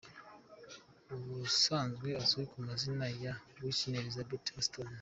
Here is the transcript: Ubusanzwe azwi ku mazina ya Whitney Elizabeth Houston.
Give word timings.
Ubusanzwe 1.31 2.09
azwi 2.23 2.43
ku 2.51 2.57
mazina 2.67 3.05
ya 3.23 3.33
Whitney 3.61 3.99
Elizabeth 4.01 4.45
Houston. 4.53 4.87